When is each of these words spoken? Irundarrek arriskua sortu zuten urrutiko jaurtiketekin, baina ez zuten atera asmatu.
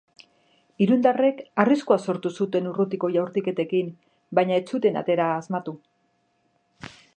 Irundarrek 0.85 1.43
arriskua 1.63 1.97
sortu 2.05 2.31
zuten 2.39 2.71
urrutiko 2.71 3.11
jaurtiketekin, 3.17 3.93
baina 4.39 4.59
ez 4.63 4.67
zuten 4.75 5.01
atera 5.03 5.31
asmatu. 5.37 5.77